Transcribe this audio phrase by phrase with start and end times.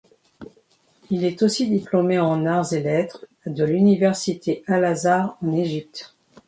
[1.11, 6.15] Il est aussi diplômé en arts et lettres de l’université al-Azhar en Égypte.